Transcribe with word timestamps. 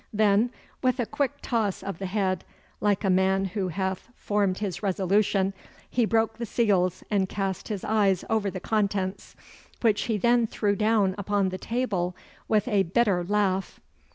Then 0.11 0.49
with 0.81 0.99
a 0.99 1.05
quick 1.05 1.33
toss 1.43 1.83
of 1.83 1.99
the 1.99 2.07
head, 2.07 2.43
like 2.79 3.03
a 3.03 3.09
man 3.11 3.45
who 3.45 3.67
hath 3.67 4.09
formed 4.15 4.57
his 4.57 4.81
resolution, 4.81 5.53
he 5.87 6.05
broke 6.05 6.39
the 6.39 6.45
seals 6.47 7.03
and 7.11 7.29
cast 7.29 7.67
his 7.67 7.83
eyes 7.83 8.25
over 8.27 8.49
the 8.49 8.59
contents, 8.59 9.35
which 9.81 10.05
he 10.05 10.17
then 10.17 10.47
threw 10.47 10.75
down 10.75 11.13
upon 11.19 11.49
the 11.49 11.59
table 11.59 12.15
with 12.47 12.67
a 12.67 12.81
bitter 12.81 13.23
laugh. 13.23 13.79